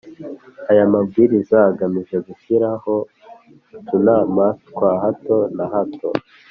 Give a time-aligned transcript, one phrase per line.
[0.71, 2.93] Aya mabwiriza agamije gushyiraho
[3.77, 6.09] utunama twa hato na hato